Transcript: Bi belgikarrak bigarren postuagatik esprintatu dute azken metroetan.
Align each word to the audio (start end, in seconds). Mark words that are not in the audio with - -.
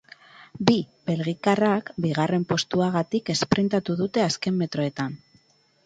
Bi 0.69 0.77
belgikarrak 1.09 1.91
bigarren 2.07 2.47
postuagatik 2.55 3.33
esprintatu 3.37 4.01
dute 4.05 4.29
azken 4.31 4.63
metroetan. 4.65 5.21